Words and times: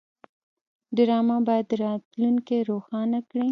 ډرامه 0.95 1.37
باید 1.47 1.67
راتلونکی 1.83 2.57
روښانه 2.69 3.19
کړي 3.29 3.47